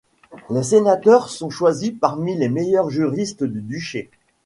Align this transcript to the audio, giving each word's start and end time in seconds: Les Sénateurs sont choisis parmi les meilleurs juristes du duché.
Les 0.49 0.63
Sénateurs 0.63 1.29
sont 1.29 1.51
choisis 1.51 1.91
parmi 1.91 2.35
les 2.35 2.49
meilleurs 2.49 2.89
juristes 2.89 3.43
du 3.43 3.61
duché. 3.61 4.09